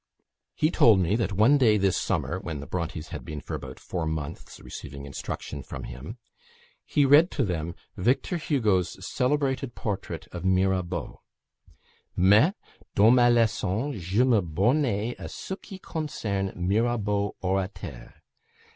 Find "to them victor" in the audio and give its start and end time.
7.29-8.37